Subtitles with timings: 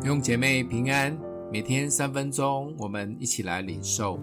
[0.00, 1.14] 弟兄姐妹平安，
[1.52, 4.16] 每天三分钟，我们一起来领受《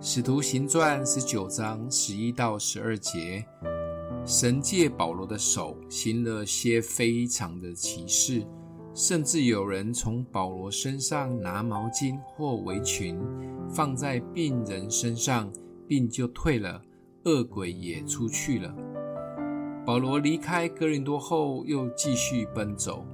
[0.00, 3.44] 使徒行传》十九章十一到十二节。
[4.24, 8.42] 神借保罗的手行了些非常的奇事，
[8.94, 13.20] 甚至有人从保罗身上拿毛巾或围裙
[13.68, 15.52] 放在病人身上，
[15.86, 16.80] 病就退了，
[17.24, 18.74] 恶鬼也出去了。
[19.84, 23.04] 保罗离开哥林多后，又继续奔走。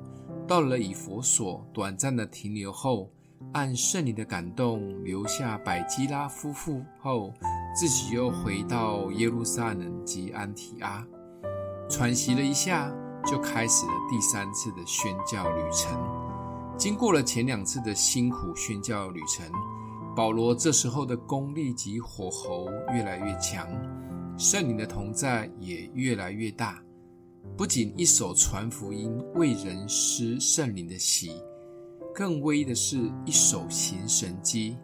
[0.46, 3.10] 到了以弗所，短暂的停留后，
[3.52, 7.32] 按圣灵的感动留下百基拉夫妇后，
[7.74, 11.02] 自己又回到耶路撒冷及安提阿，
[11.88, 12.94] 喘息了一下，
[13.26, 15.98] 就开始了第三次的宣教旅程。
[16.76, 19.46] 经过了前两次的辛苦宣教旅程，
[20.14, 23.66] 保罗这时候的功力及火候越来越强，
[24.36, 26.82] 圣灵的同在也越来越大。
[27.56, 31.30] 不仅一手传福音，为人施圣灵的洗，
[32.14, 34.76] 更威的是一手行神迹。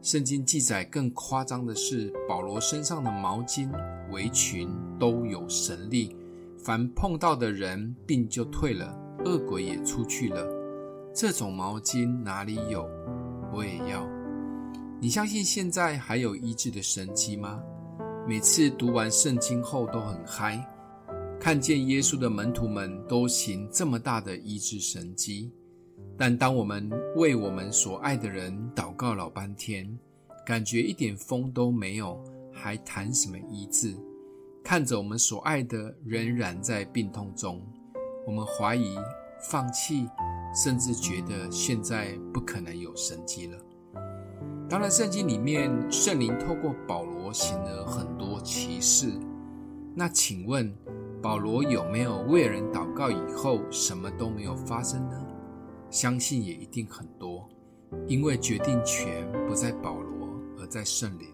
[0.00, 3.68] 圣经记载更夸张的是，保罗身上的毛巾、
[4.12, 6.16] 围裙都有神力，
[6.58, 10.46] 凡碰到的人病就退了，恶鬼也出去了。
[11.12, 12.88] 这种毛巾哪里有？
[13.52, 14.06] 我也要。
[15.00, 17.60] 你相信现在还有医治的神迹吗？
[18.26, 20.64] 每次读完圣经后都很嗨。
[21.46, 25.52] 看见耶稣的门徒们都行这么大的医治神迹，
[26.18, 29.96] 但当我们为我们所爱的人祷告老半天，
[30.44, 32.20] 感觉一点风都没有，
[32.52, 33.94] 还谈什么医治？
[34.64, 37.62] 看着我们所爱的仍然在病痛中，
[38.26, 38.96] 我们怀疑、
[39.48, 40.08] 放弃，
[40.52, 43.56] 甚至觉得现在不可能有神迹了。
[44.68, 49.12] 当然，圣经里面圣灵透过保罗行了很多奇事，
[49.94, 50.76] 那请问，
[51.22, 55.26] 保罗有没有为人祷告以后什么都没有发生呢？
[55.90, 57.48] 相信也一定很多，
[58.06, 61.28] 因为决定权不在保罗，而在圣灵。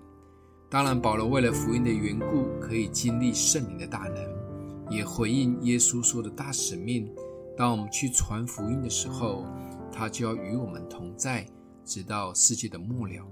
[0.70, 7.12] 当然，保罗为了福音的缘故，可以经历圣灵的大能，也回应耶稣说的大使命。
[7.57, 9.45] 当我们去传福音的时候，
[9.90, 11.46] 他就要与我们同在，
[11.84, 13.27] 直到世界的末了。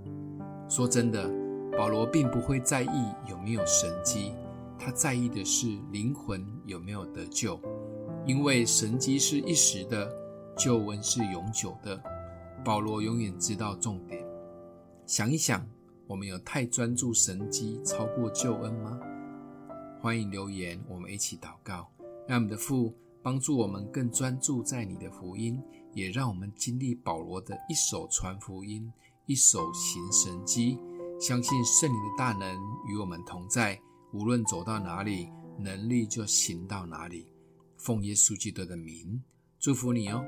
[0.69, 1.31] 说真的，
[1.79, 4.35] 保罗并不会在意有没有神迹。
[4.83, 7.61] 他在意的是灵魂有没有得救，
[8.27, 10.11] 因为神迹是一时的，
[10.57, 12.03] 救恩是永久的。
[12.65, 14.27] 保罗永远知道重点。
[15.05, 15.67] 想一想，
[16.07, 18.99] 我们有太专注神迹超过救恩吗？
[20.01, 21.87] 欢迎留言，我们一起祷告，
[22.27, 28.91] 让我们的父帮助我们更专注在你的福音，也让我们经历保罗的一手传福音，
[29.27, 30.79] 一手行神迹，
[31.21, 32.57] 相信圣灵的大能
[32.89, 33.79] 与我们同在。
[34.13, 35.29] 无论走到哪里，
[35.59, 37.27] 能力就行到哪里。
[37.77, 39.23] 奉耶稣基督的名，
[39.59, 40.25] 祝福你哦。